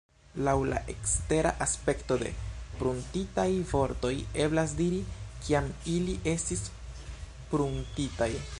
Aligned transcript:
Laŭ 0.45 0.53
la 0.69 0.77
ekstera 0.93 1.49
aspekto 1.65 2.17
de 2.21 2.31
pruntitaj 2.79 3.47
vortoj 3.73 4.13
eblas 4.47 4.73
diri, 4.81 5.03
kiam 5.45 5.69
ili 5.97 6.17
estis 6.33 6.65
pruntitaj. 7.53 8.31